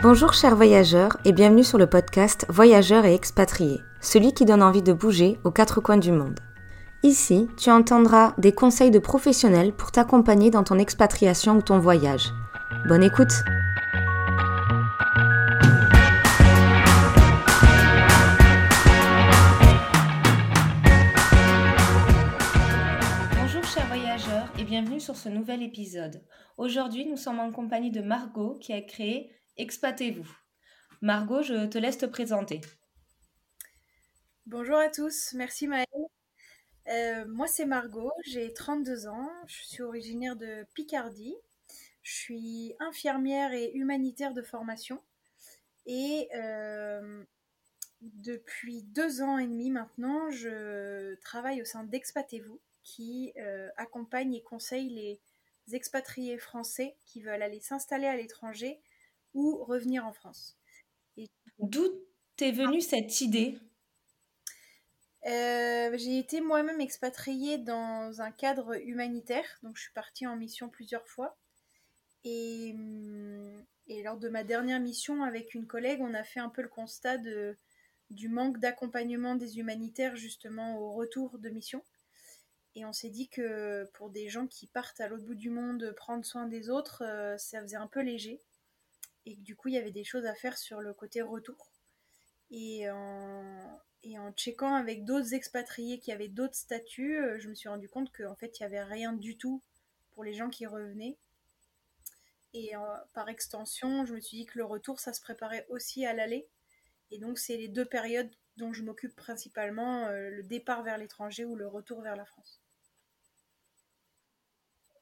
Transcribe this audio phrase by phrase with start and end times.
[0.00, 4.80] Bonjour chers voyageurs et bienvenue sur le podcast Voyageurs et expatriés, celui qui donne envie
[4.80, 6.38] de bouger aux quatre coins du monde.
[7.02, 12.30] Ici, tu entendras des conseils de professionnels pour t'accompagner dans ton expatriation ou ton voyage.
[12.86, 13.32] Bonne écoute
[23.34, 26.22] Bonjour chers voyageurs et bienvenue sur ce nouvel épisode.
[26.56, 30.30] Aujourd'hui, nous sommes en compagnie de Margot qui a créé Expatez-vous.
[31.02, 32.60] Margot, je te laisse te présenter.
[34.46, 35.84] Bonjour à tous, merci Maëlle.
[36.88, 41.34] Euh, moi, c'est Margot, j'ai 32 ans, je suis originaire de Picardie.
[42.02, 45.02] Je suis infirmière et humanitaire de formation.
[45.86, 47.24] Et euh,
[48.00, 54.42] depuis deux ans et demi maintenant, je travaille au sein d'Expatez-vous, qui euh, accompagne et
[54.42, 55.20] conseille les
[55.74, 58.80] expatriés français qui veulent aller s'installer à l'étranger
[59.34, 60.56] ou revenir en France.
[61.58, 61.88] D'où
[62.36, 63.58] t'es venue cette idée?
[65.26, 70.68] Euh, j'ai été moi-même expatriée dans un cadre humanitaire, donc je suis partie en mission
[70.68, 71.36] plusieurs fois.
[72.24, 76.48] Et, hum, et lors de ma dernière mission avec une collègue, on a fait un
[76.48, 77.56] peu le constat de,
[78.10, 81.82] du manque d'accompagnement des humanitaires justement au retour de mission.
[82.74, 85.92] Et on s'est dit que pour des gens qui partent à l'autre bout du monde
[85.96, 88.40] prendre soin des autres, euh, ça faisait un peu léger.
[89.28, 91.70] Et du coup, il y avait des choses à faire sur le côté retour.
[92.50, 97.54] Et en, et en checkant avec d'autres expatriés qui avaient d'autres statuts, euh, je me
[97.54, 99.62] suis rendu compte qu'en fait, il n'y avait rien du tout
[100.12, 101.18] pour les gens qui revenaient.
[102.54, 102.80] Et euh,
[103.12, 106.48] par extension, je me suis dit que le retour, ça se préparait aussi à l'aller.
[107.10, 111.44] Et donc, c'est les deux périodes dont je m'occupe principalement, euh, le départ vers l'étranger
[111.44, 112.62] ou le retour vers la France.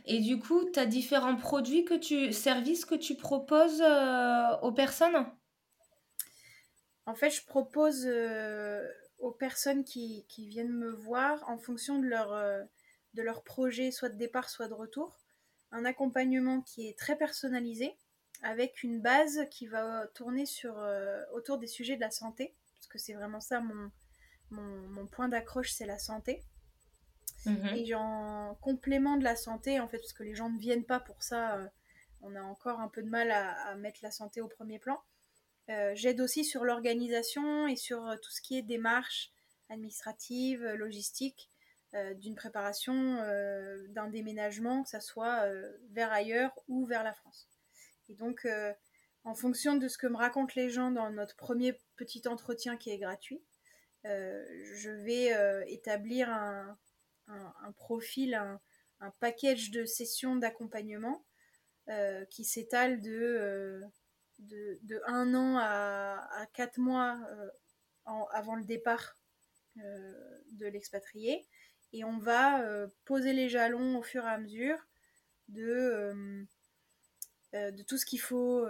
[0.06, 3.82] Et du coup, tu as différents produits que tu, services que tu proposes
[4.62, 5.26] aux personnes?
[7.06, 8.84] En fait, je propose euh,
[9.18, 12.62] aux personnes qui, viennent me voir, en fonction de leur, euh,
[13.14, 15.16] de leur projet, soit de départ, soit de retour,
[15.70, 17.96] un accompagnement qui est très personnalisé,
[18.42, 22.88] avec une base qui va tourner sur, euh, autour des sujets de la santé, parce
[22.88, 23.90] que c'est vraiment ça mon,
[24.50, 26.42] mon, point d'accroche, c'est la santé.
[27.46, 27.76] Mhm.
[27.76, 31.00] Et en complément de la santé, en fait, parce que les gens ne viennent pas
[31.00, 31.58] pour ça,
[32.22, 35.00] on a encore un peu de mal à mettre la santé au premier plan.
[35.68, 39.32] Euh, j'aide aussi sur l'organisation et sur euh, tout ce qui est démarches
[39.68, 41.50] administratives, euh, logistiques,
[42.16, 43.16] d'une préparation
[43.88, 45.48] d'un déménagement, que ce soit
[45.92, 47.48] vers ailleurs ou vers la France.
[48.10, 48.46] Et donc,
[49.24, 52.90] en fonction de ce que me racontent les gens dans notre premier petit entretien qui
[52.90, 53.40] est gratuit,
[54.04, 55.32] je vais
[55.72, 56.76] établir un,
[57.76, 58.60] profil, un,
[59.00, 61.24] un, package de sessions d'accompagnement
[62.30, 63.82] qui s'étale de
[64.38, 67.48] de, un an à, quatre mois euh,
[68.32, 69.16] avant le départ
[69.78, 71.46] euh, de l'expatrié.
[71.92, 74.78] Et on va euh, poser les jalons au fur et à mesure
[75.48, 76.46] de,
[77.52, 78.66] de tout ce qu'il faut,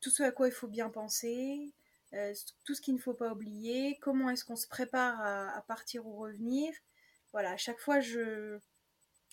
[0.00, 1.72] tout ce à quoi il faut bien penser,
[2.64, 6.16] tout ce qu'il ne faut pas oublier, comment est-ce qu'on se prépare à, partir ou
[6.16, 6.72] revenir.
[7.32, 7.98] Voilà, à chaque fois,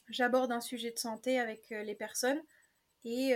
[0.10, 2.42] j'aborde un sujet de santé avec les personnes
[3.04, 3.36] et,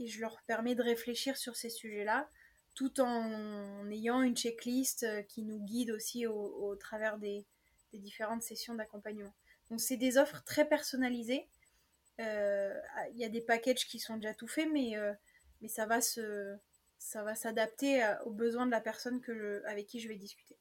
[0.00, 2.28] et je leur permets de réfléchir sur ces sujets-là,
[2.74, 7.44] tout en ayant une checklist euh, qui nous guide aussi au, travers des,
[7.92, 9.34] différentes sessions d'accompagnement.
[9.68, 11.46] Donc c'est des offres très personnalisées.
[12.20, 12.74] Euh,
[13.12, 15.12] il y a des packages qui sont déjà tout faits, mais, euh,
[16.98, 19.20] ça va s'adapter aux besoins de la personne
[19.66, 20.56] avec qui je vais discuter.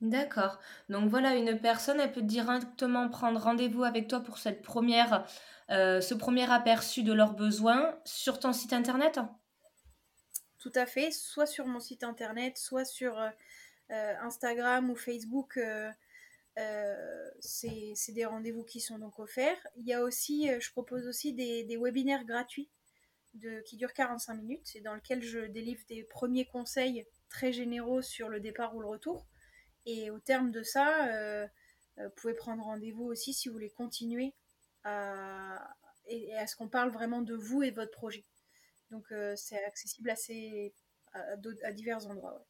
[0.00, 0.60] D'accord.
[0.88, 4.38] Donc voilà, une personne, elle peut directement prendre rendez-vous avec toi pour
[5.70, 9.18] euh, ce premier aperçu de leurs besoins sur ton site internet?
[10.58, 13.28] Tout à fait, soit sur mon site internet, soit sur euh,
[13.90, 15.58] euh, Instagram ou Facebook.
[17.40, 19.66] c'est des rendez-vous qui sont donc offerts.
[19.76, 22.68] Il y a aussi, je propose aussi des, webinaires gratuits
[23.64, 28.28] qui durent 45 minutes et dans lesquels je délivre des premiers conseils très généraux sur
[28.28, 29.26] le départ ou le retour.
[29.86, 31.48] Et au terme de ça,
[31.96, 34.34] vous pouvez prendre rendez-vous aussi si vous voulez continuer
[34.84, 35.76] à,
[36.08, 38.24] et, à ce qu'on parle vraiment de vous et de votre projet.
[38.90, 40.72] Donc euh, c'est accessible assez,
[41.12, 42.44] à, divers endroits.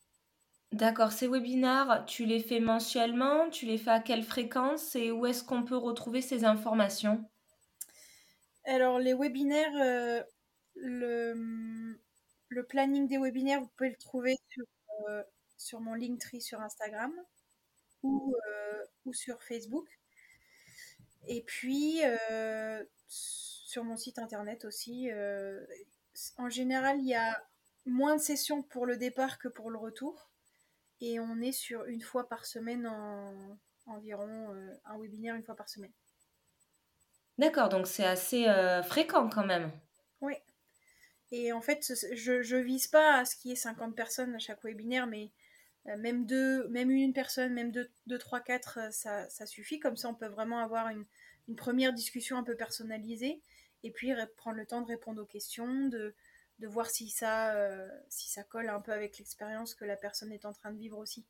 [0.72, 4.94] D'accord, ces webinaires, tu les fais mensuellement, tu les fais à quelle fréquence?
[4.96, 7.24] Et où est-ce qu'on peut retrouver ces informations?
[8.64, 10.22] Alors les webinaires, euh,
[10.74, 11.98] le,
[12.48, 14.64] le, planning des webinaires, vous pouvez le trouver sur,
[15.08, 15.22] euh,
[15.58, 17.12] sur mon Linktree sur Instagram
[18.02, 18.34] ou,
[19.04, 19.88] ou sur Facebook.
[21.26, 25.64] Et puis, euh, sur mon site internet aussi, euh,
[26.38, 27.44] En général, il y a
[27.86, 30.30] moins de sessions pour le départ que pour le retour.
[31.00, 35.54] Et on est sur une fois par semaine en environ euh, un webinaire une fois
[35.54, 35.92] par semaine.
[37.38, 39.70] D'accord, donc c'est assez euh, fréquent quand même.
[40.20, 40.34] Oui.
[41.30, 44.38] Et en fait, je, je vise pas à ce qu'il y ait 50 personnes à
[44.38, 45.28] chaque webinaire, mais euh,
[45.84, 49.80] même deux, même une personne, même deux, deux trois, quatre, ça, ça, suffit.
[49.80, 51.04] Comme ça, on peut vraiment avoir une,
[51.48, 53.40] une première discussion un peu personnalisée
[53.82, 56.14] et puis prendre le temps de répondre aux questions, de,
[56.58, 60.32] de voir si ça, euh, si ça colle un peu avec l'expérience que la personne
[60.32, 61.24] est en train de vivre aussi.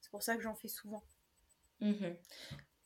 [0.00, 1.02] C'est pour ça que j'en fais souvent.
[1.80, 2.14] Mmh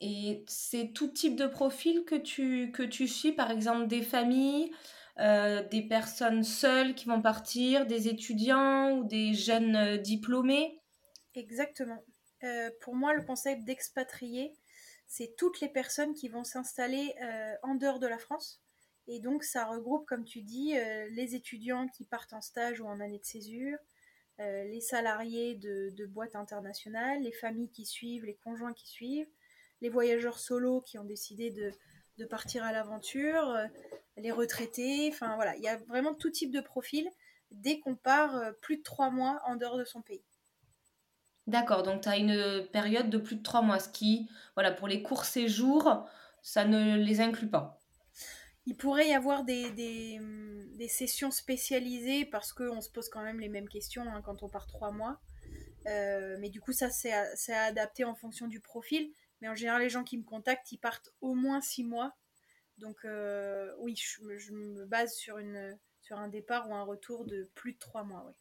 [0.02, 4.72] et c'est tout type de profil que tu, que tu suis, par exemple des familles,
[5.18, 10.79] euh, des personnes seules qui vont partir, des étudiants ou des jeunes euh, diplômés?
[11.34, 12.02] Exactement.
[12.80, 14.52] pour moi, le concept d'expatrié,
[15.06, 17.14] c'est toutes les personnes qui vont s'installer
[17.62, 18.60] en dehors de la France
[19.12, 22.86] et donc, ça regroupe, comme tu dis, euh, les étudiants qui partent en stage ou
[22.86, 23.76] en année de césure,
[24.38, 29.28] euh, les salariés de, boîtes internationales, les familles qui suivent, les conjoints qui suivent,
[29.80, 31.72] les voyageurs solos qui ont décidé de,
[32.26, 33.66] partir à l'aventure, euh,
[34.16, 37.08] les retraités, enfin voilà, il y a vraiment tout type de profil
[37.50, 40.22] dès qu'on part plus de trois mois en dehors de son pays.
[41.50, 44.88] D'accord, donc tu as une période de plus de trois mois, ce qui, voilà, pour
[44.88, 46.08] les courts séjours,
[46.42, 47.80] ça ne les inclut pas
[48.66, 50.20] il pourrait y avoir des,
[50.88, 54.66] sessions spécialisées parce qu'on se pose quand même les mêmes questions hein, quand on part
[54.66, 55.20] trois mois.
[55.86, 57.12] Euh, mais du coup, ça, c'est
[57.52, 59.12] adapté en fonction du profil.
[59.40, 62.14] Mais en général, les gens qui me contactent, ils partent au moins six mois.
[62.78, 67.78] Donc, euh, oui, je, me base sur un départ ou un retour de plus de
[67.78, 68.24] trois mois.
[68.26, 68.34] Oui.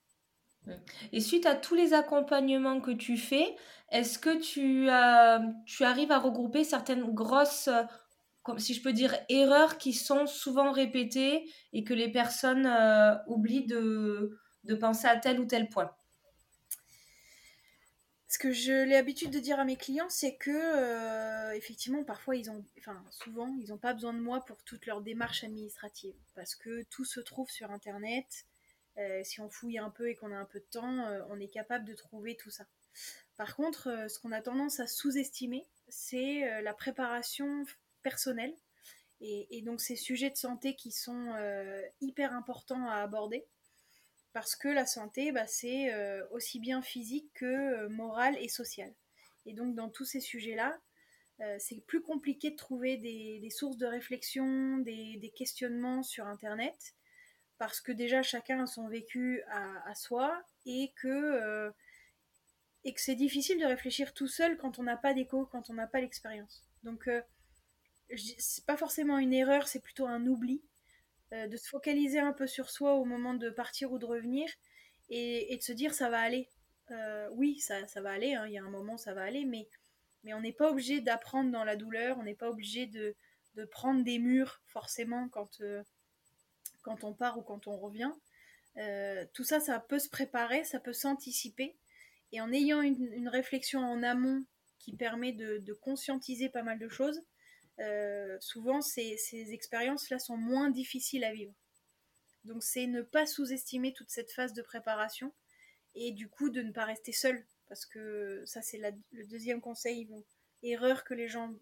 [1.12, 3.56] Et suite à tous les accompagnements que tu fais,
[3.92, 7.70] est-ce que tu, euh, tu arrives à regrouper certaines grosses
[8.58, 13.68] si je peux dire, erreurs qui sont souvent répétées et que les personnes euh, oublient
[13.68, 15.92] de, de, penser à tel ou tel point?
[18.28, 22.36] Ce que je l'ai l'habitude de dire à mes clients, c'est que euh, effectivement, parfois
[22.36, 26.16] ils ont, enfin souvent, ils n'ont pas besoin de moi pour toute leur démarche administrative
[26.36, 28.46] parce que tout se trouve sur Internet.
[29.00, 31.48] Euh, si on fouille un peu et qu'on a un peu de temps, on est
[31.48, 32.66] capable de trouver tout ça.
[33.38, 37.66] Par contre, ce qu'on a tendance à sous-estimer, c'est la préparation
[38.04, 38.54] personnel.
[39.22, 43.46] Et, donc ces sujets de santé qui sont euh, hyper importants à aborder.
[44.32, 48.94] Parce que la santé, bah, c'est euh, aussi bien physique que euh, morale et sociale.
[49.46, 50.80] Et donc dans tous ces sujets-là,
[51.58, 56.96] c'est plus compliqué de trouver des, sources de réflexion, des, questionnements sur Internet,
[57.60, 61.72] parce que déjà chacun a son vécu à, soi et que,
[62.84, 65.74] et que c'est difficile de réfléchir tout seul quand on n'a pas d'écho, quand on
[65.74, 66.64] n'a pas l'expérience.
[66.84, 67.08] Donc
[68.18, 70.62] c'est pas forcément une erreur, c'est plutôt un oubli,
[71.34, 74.50] euh, de se focaliser un peu sur soi au moment de partir ou de revenir
[75.10, 76.50] et, de se dire ça va aller.
[76.92, 79.46] Euh, oui, ça, ça, va aller, hein, il y a un moment ça va aller,
[79.46, 79.68] mais,
[80.24, 83.16] mais on n'est pas obligé d'apprendre dans la douleur, on n'est pas obligé de,
[83.56, 85.84] de, prendre des murs forcément quand, euh,
[86.90, 88.12] quand on part ou quand on revient.
[89.34, 91.78] tout ça, ça peut se préparer, ça peut s'anticiper.
[92.32, 94.44] Et en ayant une, réflexion en amont
[94.80, 97.22] qui permet de, conscientiser pas mal de choses,
[97.80, 99.18] euh, souvent ces,
[99.54, 101.54] expériences-là sont moins difficiles à vivre.
[102.46, 105.32] Donc c'est ne pas sous-estimer toute cette phase de préparation
[105.94, 107.46] et du coup de ne pas rester seul.
[107.68, 108.82] Parce que ça c'est
[109.12, 110.10] le deuxième conseil,
[110.64, 111.54] erreur que les gens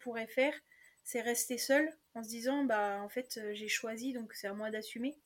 [0.00, 0.54] pourraient faire,
[1.02, 4.54] c'est rester seul en se disant bah en fait euh, j'ai choisi donc c'est à
[4.54, 5.16] moi d'assumer.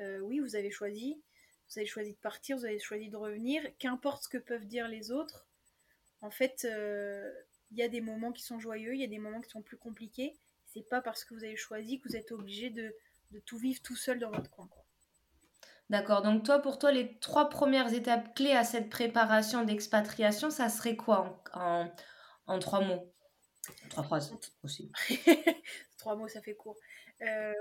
[0.00, 1.22] Euh, oui vous avez choisi,
[1.68, 4.88] vous avez choisi de partir, vous avez choisi de revenir, qu'importe ce que peuvent dire
[4.88, 5.46] les autres.
[6.22, 6.66] En fait,
[7.70, 9.62] il y a des moments qui sont joyeux, il y a des moments qui sont
[9.62, 10.36] plus compliqués.
[10.66, 12.94] C'est pas parce que vous avez choisi que vous êtes obligé de,
[13.44, 14.68] tout vivre tout seul dans votre coin.
[15.88, 20.68] D'accord, donc toi, pour toi, les trois premières étapes clés à cette préparation d'expatriation, ça
[20.68, 23.12] serait quoi en, trois mots?
[23.90, 24.90] Trois phrases aussi.
[26.06, 26.78] trois mots, ça fait court.
[27.22, 27.52] Euh,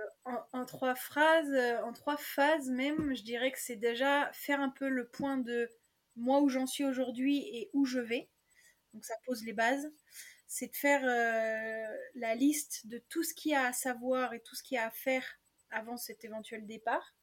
[0.53, 4.87] en, trois phrases, en trois phases même, je dirais que c'est déjà faire un peu
[4.87, 5.69] le point de
[6.15, 8.29] moi où j'en suis aujourd'hui et où je vais
[8.95, 9.91] donc ça pose les bases,
[10.47, 14.39] c'est de faire euh, la liste de tout ce qu'il y a à savoir et
[14.39, 15.25] tout ce qu'il y a à faire
[15.69, 17.13] avant cet éventuel départ,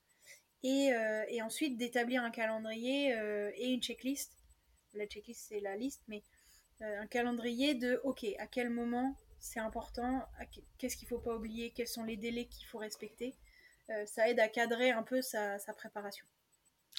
[0.63, 4.33] et, euh, ensuite d'établir un calendrier euh, et une checklist.
[4.93, 6.23] La checklist c'est la liste, mais
[6.83, 10.27] un calendrier de ok, à quel moment c'est important,
[10.79, 13.37] qu'est-ce qu'il ne faut pas oublier, quels sont les délais qu'il faut respecter?
[14.07, 16.25] ça aide à cadrer un peu sa, préparation.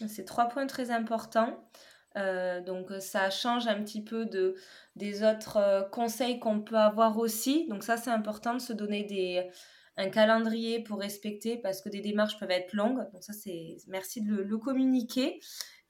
[0.08, 1.68] C'est trois points très importants.
[2.16, 4.56] Euh, donc ça change un petit peu de,
[4.96, 7.68] des autres euh, conseils qu'on peut avoir aussi.
[7.70, 9.50] Donc ça c'est important de se donner des,
[9.98, 13.10] un calendrier pour respecter parce que des démarches peuvent être longues.
[13.12, 15.40] Donc ça, c'est merci de le, communiquer.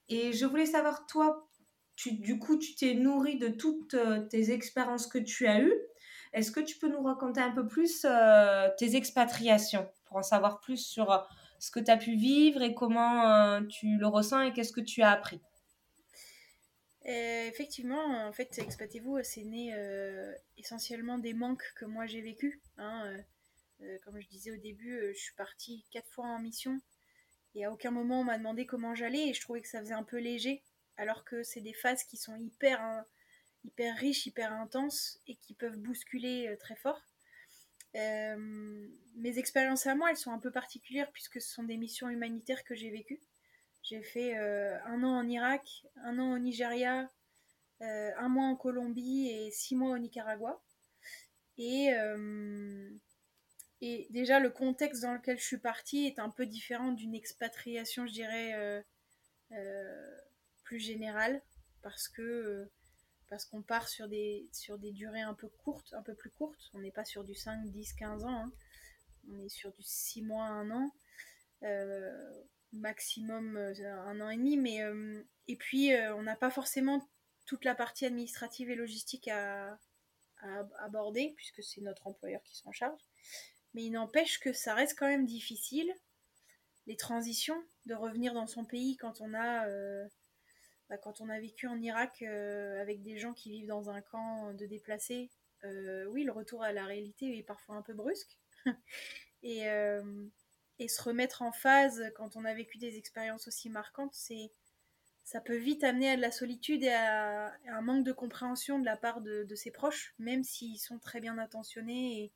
[0.10, 1.48] Et je voulais savoir, toi,
[2.06, 5.74] du coup, tu t'es nourri de toutes euh, tes expériences que tu as eues.
[6.34, 10.60] Est-ce que tu peux nous raconter un peu plus euh, tes expatriations pour en savoir
[10.60, 11.20] plus sur euh,
[11.60, 15.02] ce que tu as pu vivre et comment tu le ressens et qu'est-ce que tu
[15.02, 15.40] as appris?
[17.06, 19.74] Effectivement, en fait, Expatez-vous, c'est né
[20.58, 22.62] essentiellement des manques que moi j'ai vécu.
[22.78, 23.24] Hein,
[23.84, 26.80] euh, comme je disais au début, euh, je suis partie quatre fois en mission
[27.56, 29.94] et à aucun moment on m'a demandé comment j'allais et je trouvais que ça faisait
[29.94, 30.64] un peu léger,
[30.98, 33.06] alors que c'est des phases qui sont hyper, hein,
[33.64, 37.02] hyper riches, hyper intenses et qui peuvent bousculer euh, très fort.
[37.94, 42.64] mes expériences à moi, elles sont un peu particulières puisque ce sont des missions humanitaires
[42.64, 43.22] que j'ai vécues.
[43.84, 47.12] J'ai fait un an en Irak, un an au Nigeria,
[47.82, 50.64] un mois en Colombie et six mois au Nicaragua.
[51.58, 51.94] Et
[53.86, 58.08] et déjà, le contexte dans lequel je suis partie est un peu différent d'une expatriation,
[58.08, 58.82] je dirais, euh,
[59.52, 60.18] euh,
[60.64, 61.42] plus générale,
[61.82, 62.72] parce que euh,
[63.30, 66.70] parce qu'on part sur des, sur des durées un peu courtes, un peu plus courtes.
[66.74, 68.30] On n'est pas sur du 5, 10, 15 ans.
[68.30, 68.52] Hein.
[69.30, 70.92] On est sur du 6 mois, 1 an.
[72.74, 74.58] maximum un an et demi.
[74.58, 74.82] Mais,
[75.48, 77.08] et puis, on n'a pas forcément
[77.46, 79.78] toute la partie administrative et logistique à,
[80.80, 83.00] aborder, puisque c'est notre employeur qui s'en charge.
[83.74, 85.90] Mais il n'empêche que ça reste quand même difficile.
[86.86, 90.06] Les transitions, de revenir dans son pays quand on a, euh,
[90.94, 94.02] bah, quand on a vécu en Irak euh, avec des gens qui vivent dans un
[94.02, 95.32] camp de déplacés.
[95.64, 98.38] Euh, oui, le retour à la réalité est parfois un peu brusque.
[99.44, 99.64] et,
[100.80, 104.52] et se remettre en phase quand on a vécu des expériences aussi marquantes, c'est
[105.24, 108.86] ça peut vite amener à de la solitude et à, un manque de compréhension de
[108.86, 112.32] la part de, ses proches, même s'ils sont très bien intentionnés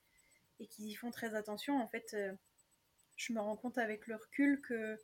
[0.60, 2.34] et, qu'ils y font très attention, en fait, euh,
[3.16, 4.98] je me rends compte avec le recul que,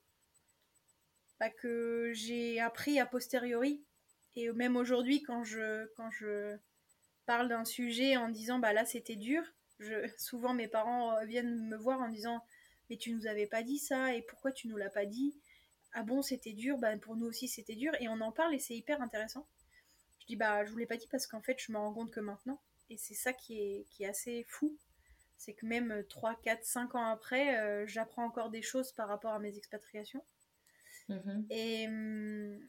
[1.44, 3.84] bah, que j'ai appris a posteriori.
[4.36, 6.56] Et même aujourd'hui, quand je, quand je
[7.26, 9.44] parle d'un sujet en disant bah là c'était dur,
[9.80, 12.42] je, souvent mes parents euh, viennent me voir en disant
[12.90, 15.38] mais tu nous avais pas dit ça et pourquoi tu nous l'as pas dit?
[15.92, 18.60] Ah bon c'était dur, bah pour nous aussi c'était dur et on en parle et
[18.60, 19.46] c'est hyper intéressant.
[20.22, 22.12] Je dis bah je vous l'ai pas dit parce qu'en fait je me rends compte
[22.12, 24.78] que maintenant et c'est ça qui est, qui est assez fou
[25.38, 29.34] c'est que même 3, 4, 5 ans après, euh, j'apprends encore des choses par rapport
[29.34, 30.24] à mes expatriations.
[31.10, 31.46] Mhm.
[31.50, 32.60] Et, hum,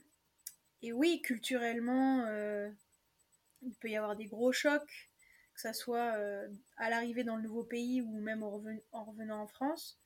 [0.82, 2.70] et, oui, culturellement, euh,
[3.62, 5.10] il peut y avoir des gros chocs,
[5.54, 9.46] que ce soit euh, à l'arrivée dans le nouveau pays ou même en, revenant en
[9.46, 9.98] France.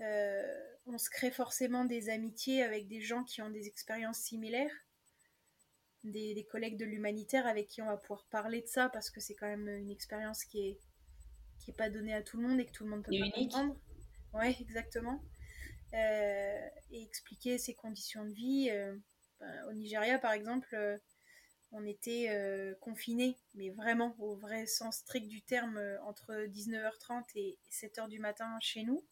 [0.00, 4.74] on se crée forcément des amitiés avec des gens qui ont des expériences similaires.
[6.04, 9.20] Des, des collègues de l'humanitaire avec qui on va pouvoir parler de ça parce que
[9.20, 10.80] c'est quand même une expérience qui est,
[11.60, 13.30] qui n'est pas donné à tout le monde et que tout le monde peut pas
[13.30, 13.76] comprendre.
[14.34, 15.22] Ouais, exactement.
[15.94, 18.68] Euh, et expliquer ses conditions de vie.
[18.70, 18.96] Euh,
[19.40, 20.96] ben, au Nigeria, par exemple, euh,
[21.70, 22.28] on était
[22.80, 28.58] confinés, mais vraiment au vrai sens strict du terme, entre 19h30 et 7h du matin
[28.60, 29.02] chez nous.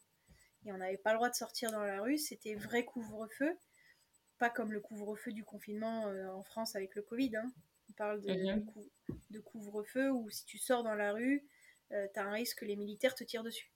[0.65, 2.19] Et on n'avait pas le droit de sortir dans la rue.
[2.19, 3.57] C'était vrai couvre-feu.
[4.37, 7.35] Pas comme le couvre-feu du confinement en France avec le Covid.
[7.35, 7.51] Hein.
[7.89, 8.67] On parle de, mhm.
[9.31, 11.43] de couvre-feu où si tu sors dans la rue,
[11.89, 13.71] tu as un risque que les militaires te tirent dessus.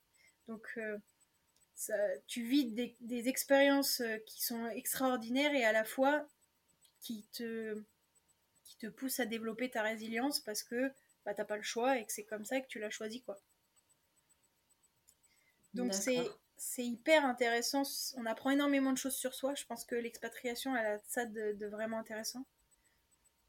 [0.46, 0.78] Donc,
[2.26, 2.66] tu vis
[3.00, 6.26] des, expériences euh, qui sont extraordinaires et à la fois
[7.00, 7.82] qui te,
[8.64, 10.90] qui te poussent à développer ta résilience parce que
[11.24, 13.22] bah, t'as pas le choix et que c'est comme ça que tu l'as choisi.
[13.22, 13.38] quoi.
[15.74, 15.92] Donc,
[16.58, 17.82] c'est hyper intéressant.
[18.16, 19.54] On apprend énormément de choses sur soi.
[19.54, 22.46] Je pense que l'expatriation, elle a ça de, vraiment intéressant.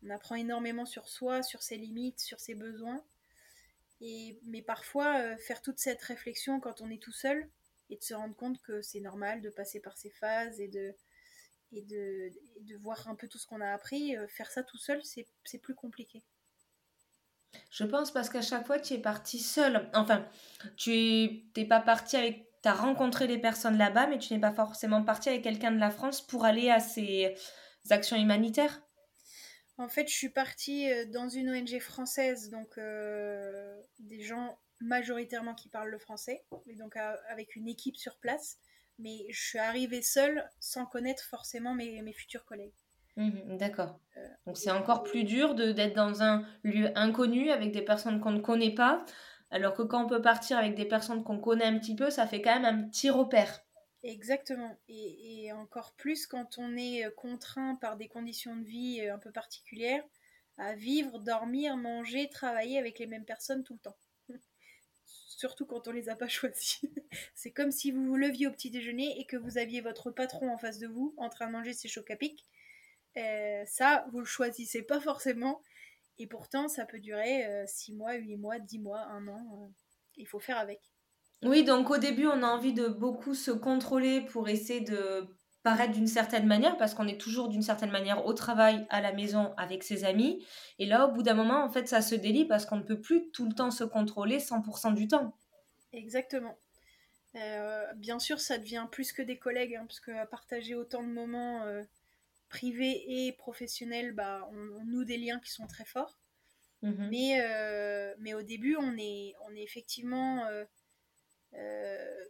[0.04, 3.02] On apprend énormément sur soi, sur ses limites, sur ses besoins
[4.00, 7.50] mais parfois, euh, faire toute cette réflexion quand on est tout seul
[7.90, 10.94] et de se rendre compte que c'est normal de passer par ces phases et de,
[11.72, 12.30] et de,
[12.62, 15.60] de voir un peu tout ce qu'on a appris, euh, faire ça tout seul, c'est
[15.60, 16.24] plus compliqué.
[17.72, 19.90] Je pense parce qu'à chaque fois, tu es parti seul.
[19.94, 20.28] Enfin,
[20.76, 20.92] tu
[21.56, 22.46] n'es pas parti avec.
[22.64, 25.80] Tu as rencontré des personnes là-bas, mais tu n'es pas forcément parti avec quelqu'un de
[25.80, 27.36] la France pour aller à ces
[27.90, 28.82] actions humanitaires.
[29.78, 35.56] En fait, je suis partie euh, dans une ONG française, donc euh, des gens majoritairement
[35.56, 36.96] qui parlent le français, et donc
[37.30, 38.60] avec une équipe sur place.
[39.00, 42.74] Mais je suis arrivée seule sans connaître forcément mes, futurs collègues.
[43.16, 44.00] Mmh, d'accord.
[44.18, 48.32] Euh, donc c'est encore plus dur d'être dans un lieu inconnu avec des personnes qu'on
[48.32, 49.06] ne connaît pas,
[49.52, 52.28] alors que quand on peut partir avec des personnes qu'on connaît un petit peu, ça
[52.28, 53.64] fait quand même un petit repère.
[54.04, 54.78] Exactement.
[54.88, 59.20] Et, encore plus quand on est euh, contraint par des conditions de vie euh, un
[59.20, 60.04] peu particulières
[60.58, 63.98] à vivre, dormir, manger, travailler avec les mêmes personnes tout le temps.
[65.38, 66.82] Surtout quand on les a pas choisis.
[67.36, 70.52] c'est comme si vous vous leviez au petit déjeuner et que vous aviez votre patron
[70.52, 72.12] en face de vous en train de manger ses chocs.
[73.16, 75.62] Euh, ça, vous le choisissez pas forcément.
[76.20, 79.72] Et pourtant, ça peut durer 6 mois, 8 mois, 10 mois, 1 an.
[80.16, 80.80] il faut faire avec.
[81.44, 85.28] Oui, donc au début, on a envie de beaucoup se contrôler pour essayer de
[85.64, 89.12] paraître d'une certaine manière, parce qu'on est toujours d'une certaine manière au travail, à la
[89.12, 90.46] maison, avec ses amis.
[90.80, 93.00] Et là, au bout d'un moment, en fait, ça se délie parce qu'on ne peut
[93.00, 95.36] plus tout le temps se contrôler 100% du temps.
[95.94, 96.58] Exactement.
[97.36, 101.10] Euh, bien sûr, ça devient plus que des collègues, hein, parce qu'à partager autant de
[101.10, 101.84] moments euh,
[102.50, 106.20] privés et professionnels, bah, on, noue des liens qui sont très forts.
[106.82, 107.10] Mhm.
[107.10, 110.46] Mais, euh, mais au début, on est, on est effectivement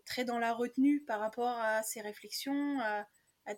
[0.06, 3.06] très dans la retenue par rapport à ces réflexions, à,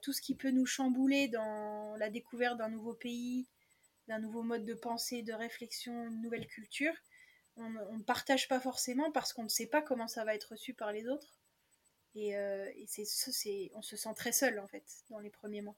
[0.02, 3.48] tout ce qui peut nous chambouler dans la découverte d'un nouveau pays,
[4.08, 6.94] d'un nouveau mode de pensée, de réflexion, une nouvelle culture.
[7.56, 10.74] On ne partage pas forcément parce qu'on ne sait pas comment ça va être reçu
[10.74, 11.40] par les autres.
[12.16, 15.76] Et, euh, c'est, on se sent très seul en fait dans les premiers mois.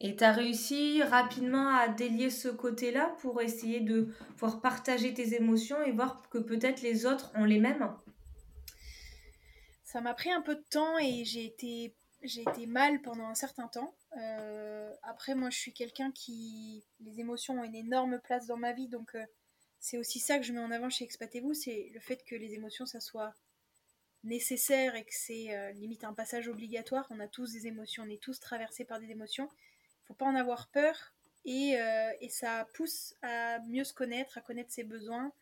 [0.00, 5.34] Et tu as réussi rapidement à délier ce côté-là pour essayer de pouvoir partager tes
[5.34, 7.94] émotions et voir que peut-être les autres ont les mêmes?
[9.84, 13.34] Ça m'a pris un peu de temps et j'ai été j'ai été mal pendant un
[13.34, 13.94] certain temps.
[14.18, 16.84] Euh, après, moi, je suis quelqu'un qui.
[17.00, 19.24] Les émotions ont une énorme place dans ma vie, donc euh,
[19.78, 22.52] c'est aussi ça que je mets en avant chez Expatez-vous c'est le fait que les
[22.54, 23.34] émotions, ça soit
[24.22, 27.06] nécessaire et que c'est euh, limite un passage obligatoire.
[27.10, 29.48] On a tous des émotions, on est tous traversés par des émotions.
[30.10, 31.14] Faut pas en avoir peur
[31.44, 31.76] et,
[32.20, 35.32] et, ça pousse à mieux se connaître, à connaître ses besoins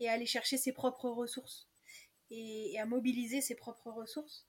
[0.00, 1.68] et à aller chercher ses propres ressources
[2.30, 4.46] et à mobiliser ses propres ressources.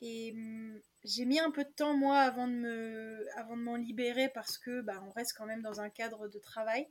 [0.00, 3.76] Et hum, j'ai mis un peu de temps, moi, avant de, me, avant de m'en
[3.76, 6.88] libérer parce que bah, on reste quand même dans un cadre de travail.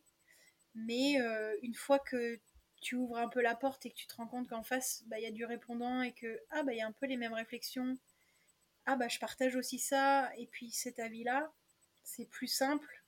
[0.75, 2.39] Mais euh, une fois que
[2.81, 5.19] tu ouvres un peu la porte et que tu te rends compte qu'en face, bah,
[5.19, 7.17] il y a du répondant et que ah, bah, il y a un peu les
[7.17, 7.97] mêmes réflexions.
[8.85, 10.31] Ah, bah, je partage aussi ça.
[10.37, 11.51] Et puis cet avis-là,
[12.07, 13.03] c'est plus simple.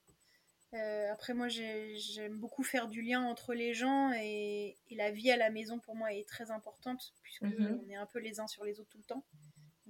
[0.74, 5.38] Euh, après, moi, j'aime beaucoup faire du lien entre les gens et, la vie à
[5.38, 7.82] la maison, pour moi, est très importante puisque mhm.
[7.84, 9.26] on est un peu les uns sur les autres tout le temps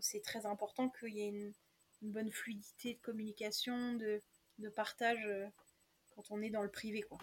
[0.02, 1.54] c'est très important qu'il y ait une,
[2.02, 4.22] bonne fluidité de communication, de,
[4.70, 5.46] partage euh,
[6.16, 7.18] quand on est dans le privé, quoi.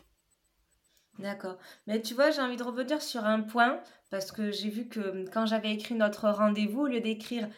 [1.19, 1.57] D'accord.
[1.87, 5.01] Mais tu vois, j'ai envie de revenir sur un point, parce que j'ai vu que
[5.01, 7.49] hum, quand j'avais écrit notre rendez-vous, au lieu d'écrire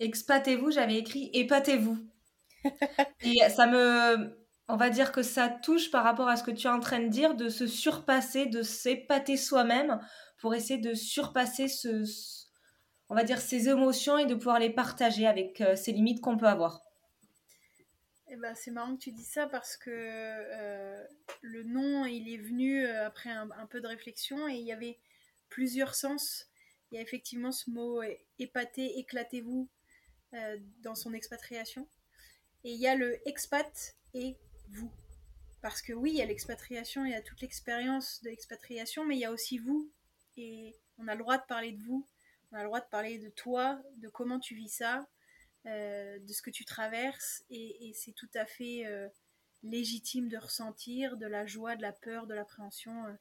[0.00, 1.96] expatez-vous, j'avais écrit épatez-vous.
[3.22, 4.38] Et ça me.
[4.68, 7.00] On va dire que ça touche par rapport à ce que tu es en train
[7.00, 10.00] de dire, de se surpasser, de s'épater soi-même
[10.38, 12.04] pour essayer de surpasser ce,
[13.08, 16.38] on va dire, ses émotions et de pouvoir les partager avec euh, ces limites qu'on
[16.38, 16.80] peut avoir.
[18.28, 21.04] Eh ben, c'est marrant que tu dis ça parce que euh,
[21.42, 24.98] le nom, il est venu euh, après un, peu de réflexion et il y avait
[25.50, 26.46] plusieurs sens.
[26.90, 28.00] Il y a effectivement ce mot
[28.38, 29.68] épaté, éclatez-vous
[30.80, 31.86] dans son expatriation.
[32.64, 34.36] Et il y a le expat et
[34.70, 34.90] vous.
[35.60, 39.16] Parce que oui, il y a l'expatriation, il y a toute l'expérience de l'expatriation, mais
[39.16, 39.90] il y a aussi vous.
[40.36, 42.06] Et on a le droit de parler de vous
[42.52, 45.06] on a le droit de parler de toi, de comment tu vis ça,
[45.66, 49.08] euh, de ce que tu traverses, et, c'est tout à fait euh,
[49.62, 53.12] légitime de ressentir de la joie, de la peur, de l'appréhension, euh,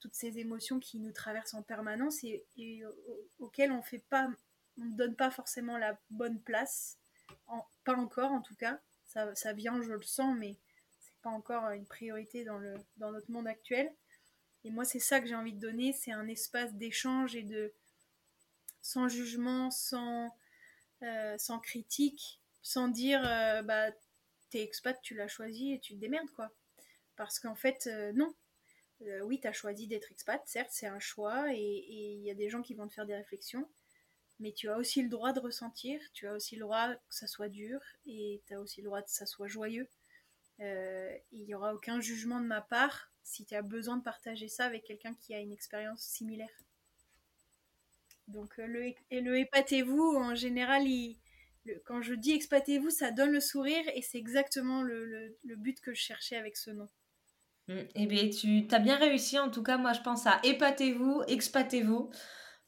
[0.00, 2.82] toutes ces émotions qui nous traversent en permanence et,
[3.38, 3.82] auxquelles on
[4.78, 6.96] ne donne pas forcément la bonne place,
[7.84, 8.80] pas encore en tout cas.
[9.04, 10.56] Ça, ça vient, je le sens, mais
[11.00, 13.92] c'est pas encore une priorité dans, le, dans notre monde actuel.
[14.64, 17.72] Et moi, c'est ça que j'ai envie de donner, c'est un espace d'échange et de,
[18.82, 20.34] sans jugement, sans,
[21.02, 23.90] euh, sans critique, sans dire euh, bah
[24.50, 26.50] t'es expat, tu l'as choisi et tu te démerdes quoi.
[27.16, 28.34] Parce qu'en fait, euh, non.
[29.22, 32.50] oui, tu as choisi d'être expat, certes, c'est un choix et il y a des
[32.50, 33.68] gens qui vont te faire des réflexions,
[34.40, 37.26] mais tu as aussi le droit de ressentir, tu as aussi le droit que ça
[37.26, 39.88] soit dur et tu as aussi le droit que ça soit joyeux.
[40.58, 44.64] Il n'y aura aucun jugement de ma part si tu as besoin de partager ça
[44.64, 46.50] avec quelqu'un qui a une expérience similaire.
[48.30, 50.84] Donc euh, le, et le épatez-vous, en général,
[51.84, 56.00] quand je dis expatez-vous, ça donne le sourire et c'est exactement le, but que je
[56.00, 56.88] cherchais avec ce nom.
[57.68, 57.80] Mm.
[57.94, 59.38] Eh bien, tu as bien réussi.
[59.38, 62.10] En tout cas, moi, je pense à épatez-vous, expatez-vous.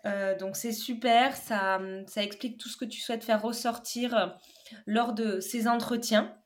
[0.04, 1.36] Euh, donc, c'est super.
[1.36, 4.26] Ça, ça explique tout ce que tu souhaites faire ressortir euh,
[4.86, 6.36] lors de ces entretiens.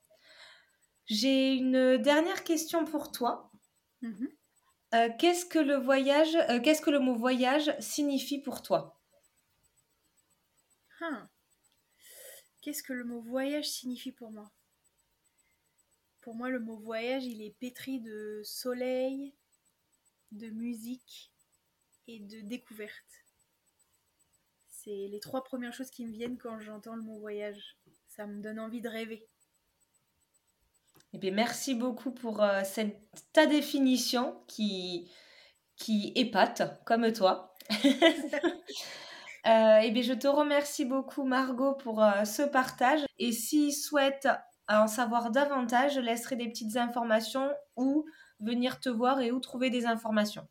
[1.07, 3.51] J'ai une dernière question pour toi.
[4.03, 5.17] Mm-hmm.
[5.17, 9.01] qu'est-ce que le voyage, qu'est-ce que le mot voyage signifie pour toi?
[11.01, 11.29] Hein.
[12.61, 14.51] Qu'est-ce que le mot voyage signifie pour moi?
[16.21, 19.33] Pour moi, le mot voyage, il est pétri de soleil,
[20.33, 21.33] de musique
[22.09, 23.26] et de découverte.
[24.87, 27.77] C'est les trois premières choses qui me viennent quand j'entends le mot voyage.
[28.07, 29.27] Ça me donne envie de rêver.
[31.13, 32.97] Eh bien, merci beaucoup pour euh, cette,
[33.33, 35.11] ta définition qui,
[35.75, 37.55] qui épate, comme toi.
[39.49, 43.07] Euh, eh bien, je te remercie beaucoup, Margot, pour euh, ce partage.
[43.21, 44.27] Et s'ils souhaitent
[44.69, 48.07] en savoir davantage, je laisserai des petites informations où
[48.41, 50.49] venir te voir et où trouver des informations.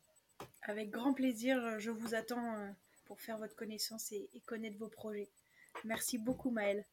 [0.62, 2.54] Avec grand plaisir, je vous attends
[3.06, 5.28] pour faire votre connaissance et, connaître vos projets.
[5.84, 6.84] Merci beaucoup, Maëlle.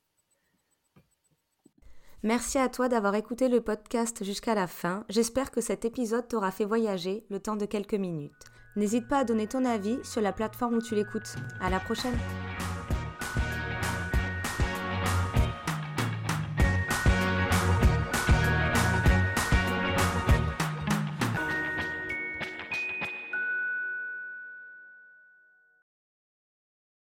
[2.21, 5.05] Merci à toi d'avoir écouté le podcast jusqu'à la fin.
[5.09, 8.31] J'espère que cet épisode t'aura fait voyager le temps de quelques minutes.
[8.75, 11.35] N'hésite pas à donner ton avis sur la plateforme où tu l'écoutes.
[11.59, 12.17] À la prochaine!